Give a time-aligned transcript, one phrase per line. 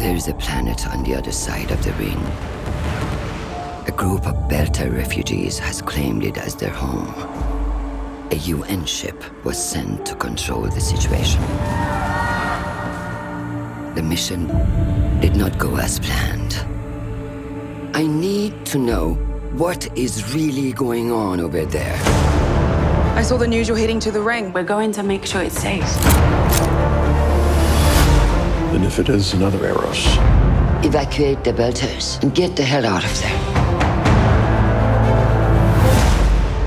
[0.00, 2.16] There is a planet on the other side of the ring.
[3.86, 7.12] A group of Belter refugees has claimed it as their home.
[8.32, 11.42] A UN ship was sent to control the situation.
[13.94, 14.46] The mission
[15.20, 16.54] did not go as planned.
[17.94, 19.16] I need to know
[19.52, 22.00] what is really going on over there.
[23.16, 24.54] I saw the news you're heading to the ring.
[24.54, 25.84] We're going to make sure it's safe.
[28.72, 30.06] And if it is another Eros,
[30.86, 33.36] Evacuate the Belters and get the hell out of there.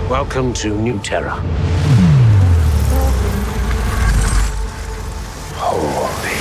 [0.10, 1.32] Welcome to New Terra.
[5.56, 6.36] Holy.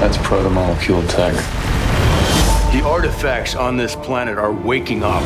[0.00, 1.34] That's protomolecule tech.
[2.72, 5.22] The artifacts on this planet are waking up.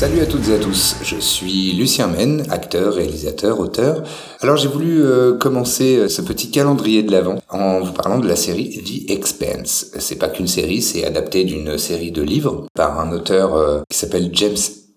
[0.00, 4.02] Salut à toutes et à tous, je suis Lucien Men, acteur, réalisateur, auteur.
[4.40, 8.26] Alors j'ai voulu euh, commencer euh, ce petit calendrier de l'Avent en vous parlant de
[8.26, 9.92] la série The Expanse.
[9.98, 13.98] C'est pas qu'une série, c'est adapté d'une série de livres par un auteur euh, qui
[13.98, 14.56] s'appelle James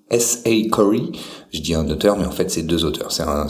[0.09, 0.70] S.A.
[0.72, 1.02] Corey.
[1.52, 3.12] Je dis un auteur, mais en fait c'est deux auteurs.
[3.12, 3.48] C'est un,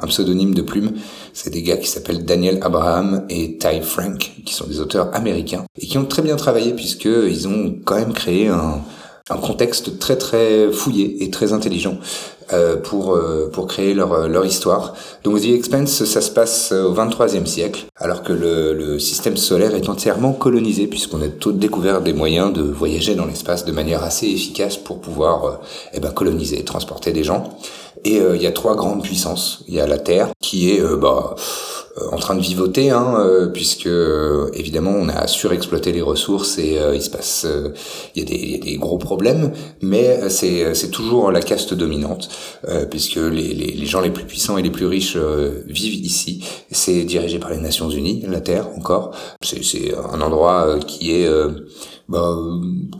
[0.00, 0.94] un, pseudonyme de plume.
[1.32, 5.64] C'est des gars qui s'appellent Daniel Abraham et Ty Frank, qui sont des auteurs américains
[5.80, 8.80] et qui ont très bien travaillé puisque ils ont quand même créé un
[9.30, 11.96] un contexte très très fouillé et très intelligent
[12.52, 14.94] euh, pour euh, pour créer leur leur histoire.
[15.24, 19.74] Donc The Expanse, ça se passe au 23e siècle, alors que le, le système solaire
[19.74, 24.02] est entièrement colonisé puisqu'on a tout découvert des moyens de voyager dans l'espace de manière
[24.02, 25.52] assez efficace pour pouvoir euh,
[25.94, 27.56] eh ben coloniser, transporter des gens.
[28.04, 29.64] Et euh, il y a trois grandes puissances.
[29.68, 31.40] Il y a la Terre qui est euh, bah euh,
[32.10, 36.78] en train de vivoter, hein, euh, puisque euh, évidemment on a surexploité les ressources et
[36.94, 37.46] il se passe,
[38.14, 42.28] il y, y a des gros problèmes, mais c'est toujours la caste dominante,
[42.90, 45.16] puisque les, les, les gens les plus puissants et les plus riches
[45.66, 46.44] vivent ici.
[46.70, 49.14] C'est dirigé par les Nations Unies, la Terre encore.
[49.42, 51.28] C'est un endroit qui est
[52.12, 52.36] bah,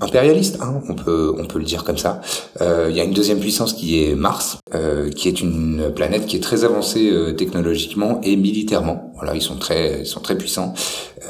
[0.00, 2.20] impérialiste, hein, on peut on peut le dire comme ça.
[2.60, 6.24] Euh, Il y a une deuxième puissance qui est Mars, euh, qui est une planète
[6.26, 9.12] qui est très avancée euh, technologiquement et militairement.
[9.18, 10.72] Voilà, ils sont très ils sont très puissants,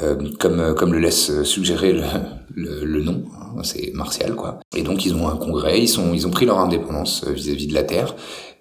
[0.01, 2.03] euh, comme comme le laisse suggérer le,
[2.55, 3.23] le, le nom.
[3.57, 4.59] hein, c'est martial quoi.
[4.75, 7.67] Et donc ils ont un congrès, ils sont ils ont pris leur indépendance euh, vis-à-vis
[7.67, 8.15] de la Terre.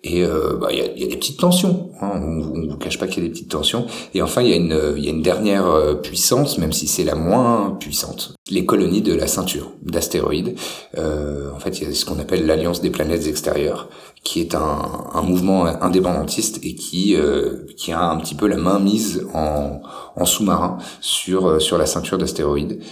[0.05, 1.91] Et euh, bah, il y, a, y a des petites tensions.
[2.01, 2.11] Hein.
[2.15, 3.87] On, on vous cache pas qu'il y a des petites tensions.
[4.15, 6.89] Et enfin, il y a une, il y a une dernière euh, puissance, même si
[6.89, 8.35] c'est la moins puissante.
[8.51, 10.57] Les colonies de la ceinture d'astéroïdes.
[10.99, 13.89] Euh, en fait, il y a ce qu'on appelle l'Alliance des planètes extérieures,
[14.25, 18.57] qui est un, un mouvement indépendantiste et qui, euh, qui a un petit peu la
[18.57, 19.83] main mise en,
[20.17, 22.83] en sous-marin sur, euh, sur la ceinture d'astéroïdes.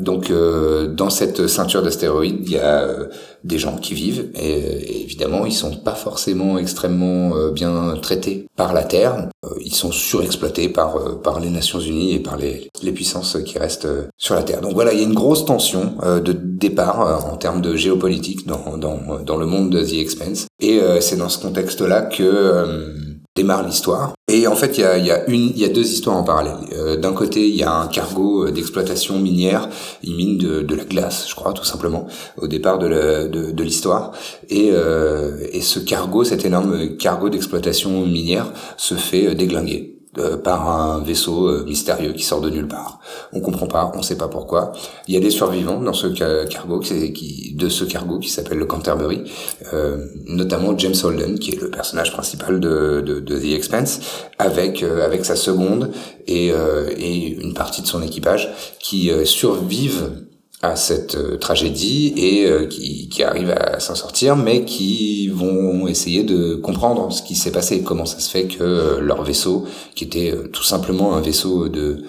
[0.00, 3.06] Donc euh, dans cette ceinture d'astéroïdes, il y a euh,
[3.44, 8.46] des gens qui vivent et, et évidemment ils sont pas forcément extrêmement euh, bien traités
[8.56, 9.28] par la Terre.
[9.46, 13.38] Euh, ils sont surexploités par euh, par les Nations Unies et par les, les puissances
[13.42, 14.60] qui restent euh, sur la Terre.
[14.60, 17.74] Donc voilà, il y a une grosse tension euh, de départ euh, en termes de
[17.74, 22.02] géopolitique dans dans dans le monde de The Expanse et euh, c'est dans ce contexte-là
[22.02, 22.92] que euh,
[23.36, 24.14] démarre l'histoire.
[24.28, 26.56] Et en fait, il y a, y a y a deux histoires en parallèle.
[26.72, 29.68] Euh, D'un côté, il y a un cargo euh, d'exploitation minière.
[30.02, 32.06] Il mine de, la glace, je crois, tout simplement,
[32.38, 34.12] au départ de l'histoire.
[34.48, 40.36] Et, euh, et ce cargo, cet énorme cargo d'exploitation minière, se fait euh, déglinguer euh,
[40.36, 43.00] par un vaisseau euh, mystérieux qui sort de nulle part.
[43.32, 44.72] On comprend pas, on sait pas pourquoi.
[45.08, 48.28] Il y a des survivants dans ce ca- cargo qui, qui de ce cargo qui
[48.28, 49.24] s'appelle le Canterbury,
[49.72, 54.00] euh, notamment James Holden qui est le personnage principal de, de, de The Expanse,
[54.38, 55.90] avec euh, avec sa seconde
[56.26, 56.48] et,
[56.96, 60.25] et une partie de son équipage qui survivent
[60.62, 65.86] à cette euh, tragédie et euh, qui, qui arrivent à s'en sortir, mais qui vont
[65.86, 69.66] essayer de comprendre ce qui s'est passé, comment ça se fait que euh, leur vaisseau,
[69.94, 72.02] qui était tout simplement un vaisseau de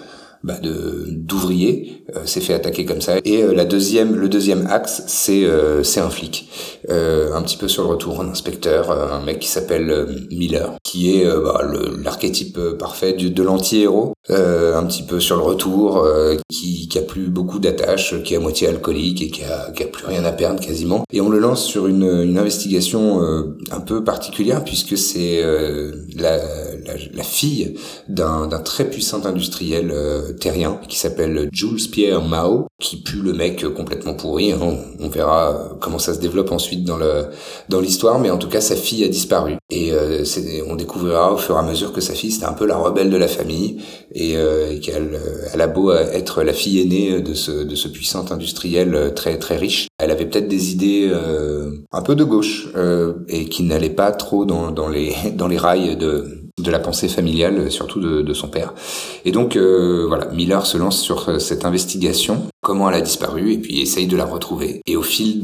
[0.44, 3.16] bah de d'ouvriers s'est fait attaquer comme ça.
[3.24, 6.48] Et la deuxième le deuxième axe c'est euh, c'est un flic.
[6.88, 11.26] Un petit peu sur le retour un inspecteur un mec qui s'appelle Miller qui est
[11.26, 11.60] euh, bah,
[12.02, 16.06] l'archétype euh, parfait du- de l'anti-héros euh, un petit peu sur le retour
[16.50, 20.06] qui qui a plus beaucoup d'attaches qui est à moitié alcoolique et qui a plus
[20.06, 23.22] rien à perdre quasiment et on le lance sur une investigation
[23.70, 25.42] un peu particulière puisque c'est
[26.16, 26.38] la,
[27.22, 27.74] fille
[28.08, 29.94] d'un très puissant industriel
[30.40, 34.52] terrien qui s'appelle Jules Pierre Mao, qui pue le mec complètement pourri.
[34.52, 34.58] hein.
[35.00, 39.04] On, verra comment ça se développe ensuite dans l'histoire, mais en tout cas sa fille
[39.04, 39.56] a disparu
[40.78, 43.16] découvrira au fur et à mesure que sa fille c'était un peu la rebelle de
[43.16, 43.82] la famille
[44.14, 45.20] et, euh, qu'elle
[45.52, 50.10] elle a beau être la fille aînée de ce, puissant industriel très très riche, elle
[50.10, 54.44] avait peut-être des idées euh, un peu de gauche euh, et qui n'allaient pas trop
[54.44, 58.74] dans, les rails de la pensée familiale, surtout de, son père.
[59.24, 63.58] Et donc euh, voilà, Miller se lance sur cette investigation, comment elle a disparu, et
[63.58, 64.82] puis essaye de la retrouver.
[64.86, 65.40] Et au fil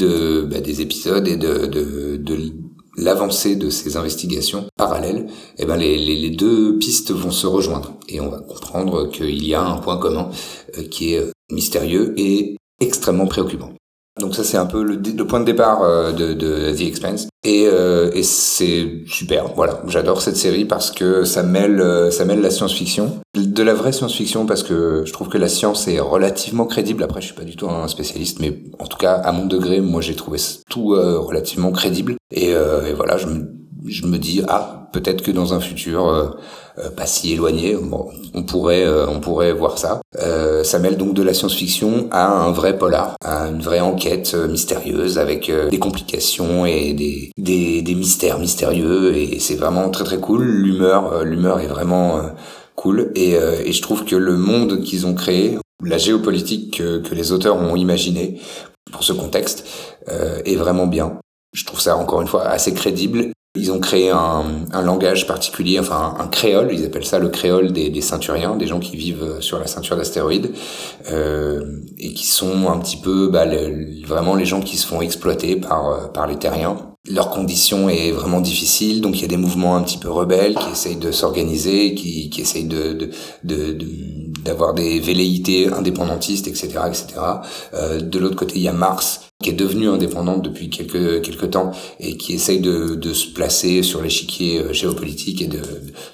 [0.51, 2.37] bah, des épisodes et de, de
[2.97, 5.27] l'avancée de ces investigations parallèles,
[5.59, 9.63] eh ben les, deux pistes vont se rejoindre et on va comprendre qu'il y a
[9.63, 10.31] un point commun
[10.79, 13.73] euh, qui est mystérieux et extrêmement préoccupant.
[14.21, 17.29] Donc ça c'est un peu le, point de départ euh, de, The Expanse.
[17.43, 19.49] Et, euh, et c'est super.
[19.57, 23.75] Voilà, j'adore cette série parce que ça mêle euh, ça mêle la science-fiction, de la
[23.75, 27.03] vraie science-fiction parce que je trouve que la science est relativement crédible.
[27.03, 29.81] Après je suis pas du tout un spécialiste, mais en tout cas à mon degré,
[29.81, 30.39] moi j'ai trouvé
[30.71, 32.15] tout euh, relativement crédible.
[32.31, 33.49] Et, et voilà je me
[33.87, 36.31] je me dis ah peut-être que dans un futur euh,
[36.79, 37.77] euh, pas si éloigné
[38.35, 40.01] on pourrait euh, on pourrait voir ça
[40.65, 45.19] ça mêle donc de la science-fiction à un vrai polar à une vraie enquête mystérieuse
[45.19, 50.45] avec des complications et des, des, mystères mystérieux et c'est vraiment très très cool.
[50.45, 52.21] L'humeur l'humeur est vraiment
[52.75, 57.15] cool et, et je trouve que le monde qu'ils ont créé la géopolitique que, que
[57.15, 58.41] les auteurs ont imaginé
[58.91, 59.67] pour ce contexte
[60.09, 61.19] est vraiment bien.
[61.53, 65.79] Je trouve ça encore une fois assez crédible ils ont créé un, un, langage particulier,
[65.79, 69.37] enfin un, créole, ils appellent ça le créole des, des, ceinturiens, des gens qui vivent
[69.41, 70.51] sur la ceinture d'astéroïdes,
[71.13, 73.47] euh, et qui sont un petit peu bah,
[74.07, 76.77] vraiment les gens qui se font exploiter par, par les terriens.
[77.09, 80.55] Leur condition est vraiment difficile, donc il y a des mouvements un petit peu rebelles
[80.55, 83.11] qui essayent de s'organiser, qui, qui essayent de, de,
[83.45, 83.79] de,
[84.43, 87.07] d'avoir des velléités indépendantistes, etc., etc.
[87.75, 91.51] Euh, de l'autre côté, il y a Mars, qui est devenue indépendante depuis quelques quelques
[91.51, 95.61] temps et qui essaye de, de se placer sur l'échiquier euh, géopolitique et de,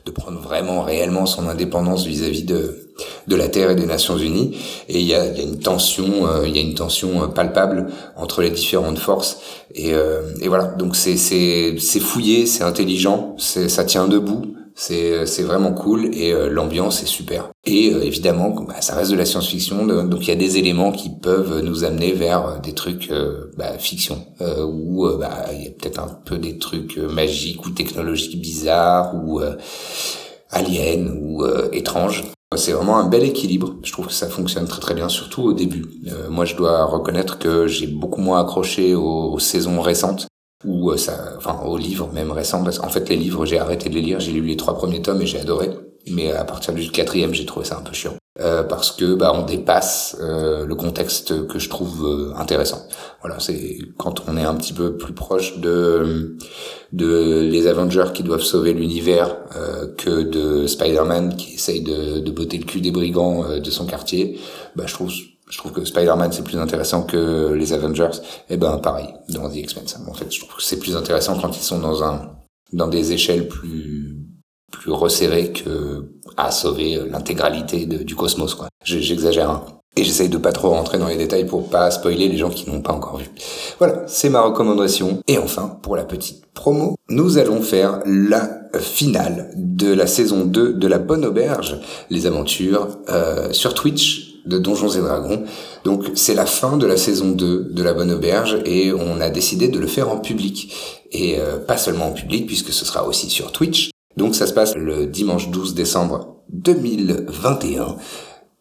[0.04, 2.90] de prendre vraiment réellement son indépendance vis-à-vis de
[3.28, 4.56] de la Terre et des Nations Unies.
[4.88, 7.22] Et il y a, il y a une tension euh, il y a une tension
[7.22, 7.86] euh, palpable
[8.16, 9.38] entre les différentes forces.
[9.76, 9.92] Et,
[10.40, 10.64] et voilà.
[10.64, 16.32] Donc c'est c'est c'est fouillé c'est intelligent ça tient debout c'est c'est vraiment cool et
[16.32, 17.50] euh, l'ambiance est super.
[17.66, 20.90] Et euh, évidemment, bah, ça reste de la science-fiction, donc il y a des éléments
[20.90, 23.12] qui peuvent nous amener vers euh, des trucs
[23.58, 28.40] bah, fiction, où bah, il y a peut-être un peu des trucs magiques ou technologiques
[28.40, 29.40] bizarres ou
[30.50, 32.24] aliens ou étranges.
[32.56, 33.76] C'est vraiment un bel équilibre.
[33.84, 35.84] Je trouve que ça fonctionne très très bien, surtout au début.
[36.30, 40.29] moi, je dois reconnaître que j'ai beaucoup moins accroché aux saisons récentes
[40.64, 43.88] ou euh, ça, enfin aux livres même récents, parce qu'en fait les livres j'ai arrêté
[43.88, 45.70] de les lire, j'ai lu les trois premiers tomes et j'ai adoré,
[46.08, 48.14] mais à partir du quatrième j'ai trouvé ça un peu chiant.
[48.38, 52.80] Euh, parce que bah on dépasse euh, le contexte que je trouve euh, intéressant.
[53.22, 56.36] Voilà, c'est quand on est un petit peu plus proche de
[56.92, 59.36] de les Avengers qui doivent sauver l'univers
[59.98, 64.38] que de Spider-Man qui essaye de, de botter le cul des brigands de son quartier.
[64.76, 65.12] Bah je trouve
[65.50, 68.10] je trouve que Spider-Man c'est plus intéressant que les Avengers.
[68.48, 69.84] Et eh ben pareil dans The X-Men.
[70.08, 72.30] En fait, je trouve que c'est plus intéressant quand ils sont dans un
[72.72, 74.16] dans des échelles plus
[74.70, 78.68] plus resserrées que à sauver l'intégralité du cosmos quoi.
[78.84, 79.64] J'exagère un.
[79.96, 82.70] Et j'essaye de pas trop rentrer dans les détails pour pas spoiler les gens qui
[82.70, 83.28] n'ont pas encore vu.
[83.78, 85.20] Voilà, c'est ma recommandation.
[85.26, 88.48] Et enfin, pour la petite promo, nous allons faire la
[88.78, 94.58] finale de la saison 2 de La Bonne Auberge, les aventures euh, sur Twitch de
[94.58, 95.44] Donjons et Dragons.
[95.84, 99.30] Donc c'est la fin de la saison 2 de La Bonne Auberge et on a
[99.30, 100.72] décidé de le faire en public.
[101.12, 103.90] Et euh, pas seulement en public puisque ce sera aussi sur Twitch.
[104.16, 107.96] Donc ça se passe le dimanche 12 décembre 2021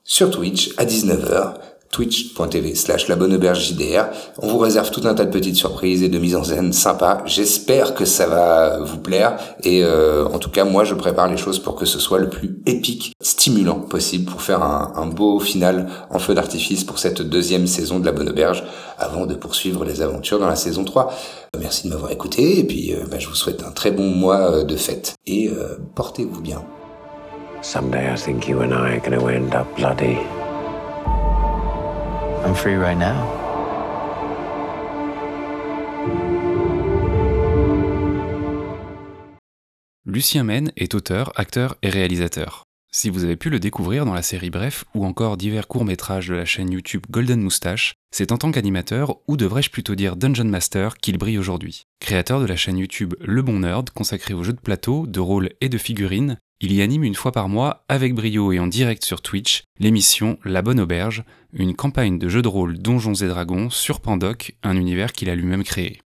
[0.03, 1.53] sur Twitch à 19h
[1.91, 4.05] twitch.tv slash la bonne auberge JDR.
[4.41, 7.21] On vous réserve tout un tas de petites surprises et de mises en scène sympas.
[7.25, 11.37] J'espère que ça va vous plaire et euh, en tout cas moi je prépare les
[11.37, 15.87] choses pour que ce soit le plus épique, stimulant possible pour faire un, beau final
[16.11, 18.63] en feu d'artifice pour cette deuxième saison de la bonne auberge
[18.99, 21.11] avant de poursuivre les aventures dans la saison 3.
[21.59, 24.51] Merci de m'avoir écouté et puis euh, bah, je vous souhaite un très bon mois
[24.51, 25.49] euh, de fête et
[25.95, 26.63] portez-vous bien.
[27.61, 30.17] Someday I think you and I are end up bloody.
[32.45, 33.49] I'm free right now.
[40.05, 42.63] Lucien Men est auteur, acteur et réalisateur.
[42.91, 46.33] Si vous avez pu le découvrir dans la série Bref ou encore divers courts-métrages de
[46.33, 50.97] la chaîne YouTube Golden Moustache, c'est en tant qu'animateur, ou devrais-je plutôt dire Dungeon Master,
[50.97, 51.83] qu'il brille aujourd'hui.
[51.99, 55.51] Créateur de la chaîne YouTube Le Bon Nerd, consacrée aux jeux de plateau, de rôle
[55.61, 59.05] et de figurines, il y anime une fois par mois, avec brio et en direct
[59.05, 61.23] sur Twitch, l'émission La Bonne Auberge,
[61.53, 65.35] une campagne de jeux de rôle Donjons et Dragons sur Pandoc, un univers qu'il a
[65.35, 66.01] lui-même créé.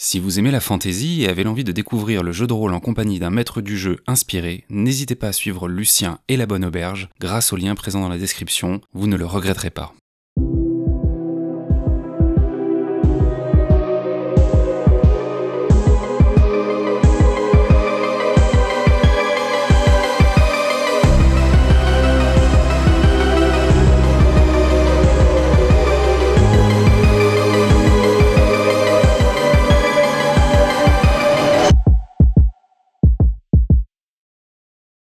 [0.00, 2.80] Si vous aimez la fantasy et avez l'envie de découvrir le jeu de rôle en
[2.80, 7.08] compagnie d'un maître du jeu inspiré, n'hésitez pas à suivre Lucien et la bonne auberge
[7.20, 9.92] grâce au lien présent dans la description, vous ne le regretterez pas.